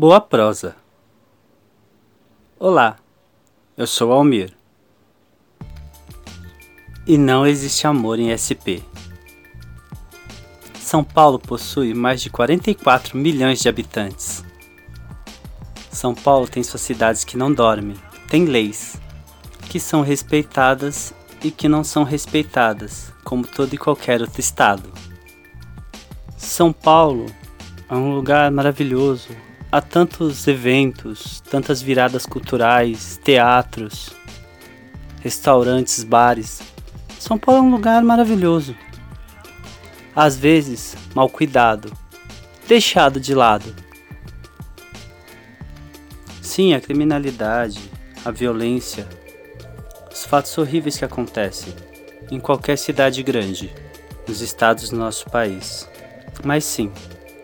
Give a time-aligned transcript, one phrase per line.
[0.00, 0.76] Boa prosa.
[2.56, 2.98] Olá,
[3.76, 4.56] eu sou Almir.
[7.04, 8.78] E não existe amor em SP.
[10.78, 14.44] São Paulo possui mais de 44 milhões de habitantes.
[15.90, 17.96] São Paulo tem suas cidades que não dormem,
[18.28, 19.00] tem leis
[19.68, 21.12] que são respeitadas
[21.42, 24.92] e que não são respeitadas, como todo e qualquer outro estado.
[26.36, 27.26] São Paulo
[27.90, 29.47] é um lugar maravilhoso.
[29.70, 34.08] Há tantos eventos, tantas viradas culturais, teatros,
[35.20, 36.62] restaurantes, bares.
[37.20, 38.74] São Paulo é um lugar maravilhoso.
[40.16, 41.92] Às vezes, mal cuidado,
[42.66, 43.76] deixado de lado.
[46.40, 47.90] Sim, a criminalidade,
[48.24, 49.06] a violência,
[50.10, 51.74] os fatos horríveis que acontecem
[52.30, 53.70] em qualquer cidade grande,
[54.26, 55.86] nos estados do nosso país.
[56.42, 56.90] Mas sim,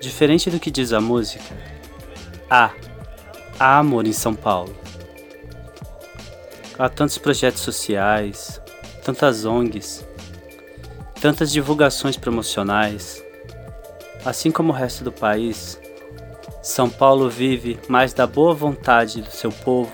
[0.00, 1.73] diferente do que diz a música,
[2.54, 2.70] há,
[3.58, 4.74] há amor em São Paulo.
[6.78, 8.60] Há tantos projetos sociais,
[9.02, 10.06] tantas ONGs,
[11.20, 13.24] tantas divulgações promocionais.
[14.24, 15.80] Assim como o resto do país,
[16.62, 19.92] São Paulo vive mais da boa vontade do seu povo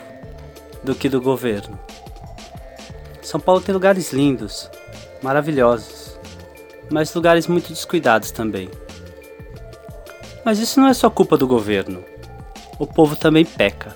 [0.84, 1.78] do que do governo.
[3.22, 4.70] São Paulo tem lugares lindos,
[5.22, 6.19] maravilhosos,
[6.91, 8.70] mas lugares muito descuidados também.
[10.45, 12.05] Mas isso não é só culpa do governo.
[12.81, 13.95] O povo também peca.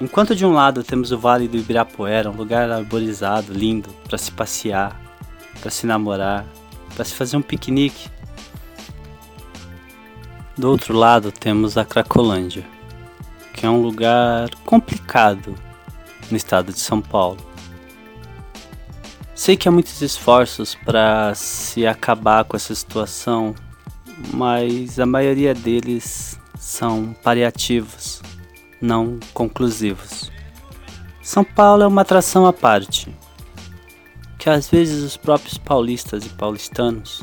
[0.00, 4.32] Enquanto de um lado temos o Vale do Ibirapuera, um lugar arborizado, lindo, para se
[4.32, 5.00] passear,
[5.60, 6.44] para se namorar,
[6.96, 8.10] para se fazer um piquenique.
[10.58, 12.66] Do outro lado temos a Cracolândia,
[13.52, 15.54] que é um lugar complicado
[16.28, 17.38] no estado de São Paulo.
[19.36, 23.54] Sei que há muitos esforços para se acabar com essa situação
[24.32, 28.20] mas a maioria deles são paliativos,
[28.80, 30.32] não conclusivos.
[31.22, 33.16] São Paulo é uma atração à parte,
[34.36, 37.22] que às vezes os próprios paulistas e paulistanos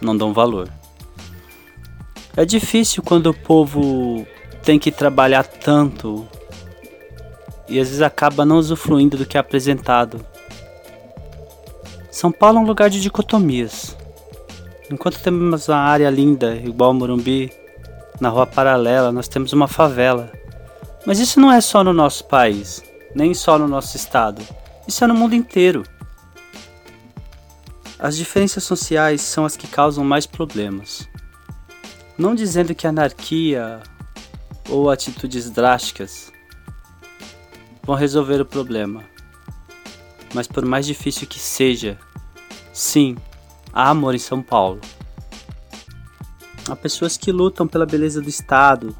[0.00, 0.68] não dão valor.
[2.36, 4.24] É difícil quando o povo
[4.62, 6.26] tem que trabalhar tanto
[7.68, 10.24] e às vezes acaba não usufruindo do que é apresentado.
[12.12, 13.96] São Paulo é um lugar de dicotomias.
[14.88, 17.63] Enquanto temos uma área linda, igual Morumbi,
[18.20, 20.32] na rua paralela, nós temos uma favela.
[21.06, 22.82] Mas isso não é só no nosso país,
[23.14, 24.42] nem só no nosso estado.
[24.86, 25.84] Isso é no mundo inteiro.
[27.98, 31.08] As diferenças sociais são as que causam mais problemas.
[32.16, 33.80] Não dizendo que anarquia
[34.68, 36.32] ou atitudes drásticas
[37.82, 39.04] vão resolver o problema.
[40.34, 41.98] Mas por mais difícil que seja,
[42.72, 43.16] sim,
[43.72, 44.80] há amor em São Paulo.
[46.68, 48.96] Há pessoas que lutam pela beleza do estado,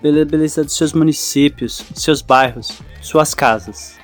[0.00, 3.96] pela beleza dos seus municípios, seus bairros, suas casas.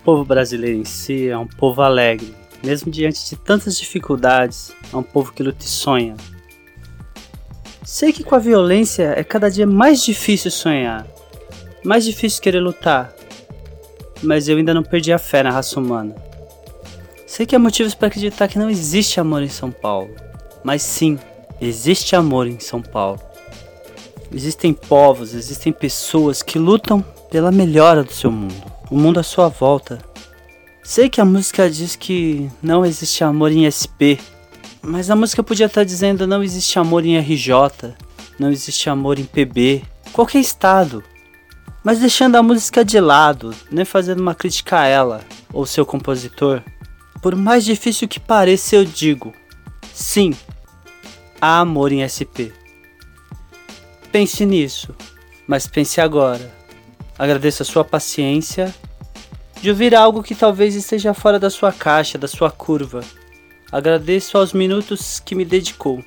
[0.00, 4.96] O povo brasileiro em si é um povo alegre, mesmo diante de tantas dificuldades, é
[4.96, 6.16] um povo que luta e sonha.
[7.84, 11.06] Sei que com a violência é cada dia mais difícil sonhar,
[11.84, 13.12] mais difícil querer lutar,
[14.22, 16.14] mas eu ainda não perdi a fé na raça humana.
[17.26, 20.14] Sei que há motivos para acreditar que não existe amor em São Paulo,
[20.62, 21.18] mas sim,
[21.60, 23.20] existe amor em São Paulo.
[24.32, 28.54] Existem povos, existem pessoas que lutam pela melhora do seu mundo,
[28.90, 29.98] o mundo à sua volta.
[30.82, 34.20] Sei que a música diz que não existe amor em SP,
[34.82, 37.94] mas a música podia estar dizendo não existe amor em RJ,
[38.38, 39.82] não existe amor em PB,
[40.12, 41.02] qualquer estado.
[41.82, 46.62] Mas deixando a música de lado, nem fazendo uma crítica a ela ou seu compositor.
[47.22, 49.32] Por mais difícil que pareça, eu digo:
[49.92, 50.34] sim,
[51.40, 52.52] há amor em SP.
[54.10, 54.94] Pense nisso,
[55.46, 56.52] mas pense agora.
[57.18, 58.74] Agradeço a sua paciência
[59.60, 63.02] de ouvir algo que talvez esteja fora da sua caixa, da sua curva.
[63.70, 66.02] Agradeço aos minutos que me dedicou.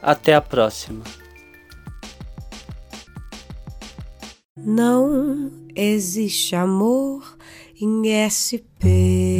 [0.00, 1.02] Até a próxima.
[4.56, 7.36] Não existe amor
[7.80, 9.37] em SP.